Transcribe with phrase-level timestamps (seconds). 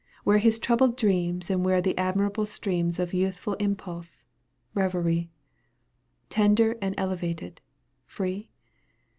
[0.23, 4.25] Where his troubled dreams, And where the admirable streams Of youthful impulse,
[4.73, 5.29] reverie,
[6.33, 7.61] Tender and elevated,
[8.07, 8.49] free